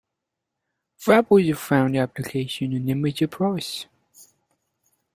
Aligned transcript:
Fractals 0.99 1.47
have 1.49 1.59
found 1.59 1.95
applications 1.95 2.73
in 2.73 2.89
image 2.89 3.21
processing. 3.29 3.87